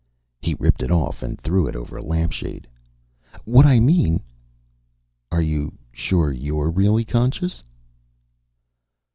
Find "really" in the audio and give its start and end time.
6.71-7.05